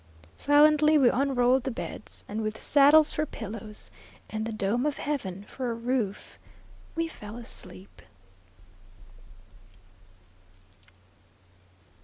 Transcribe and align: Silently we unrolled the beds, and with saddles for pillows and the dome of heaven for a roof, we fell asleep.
Silently 0.39 0.97
we 0.97 1.09
unrolled 1.11 1.63
the 1.63 1.69
beds, 1.69 2.23
and 2.27 2.41
with 2.41 2.59
saddles 2.59 3.13
for 3.13 3.23
pillows 3.23 3.91
and 4.31 4.47
the 4.47 4.51
dome 4.51 4.83
of 4.87 4.97
heaven 4.97 5.43
for 5.47 5.69
a 5.69 5.75
roof, 5.75 6.39
we 6.95 7.07
fell 7.07 7.37
asleep. 7.37 8.01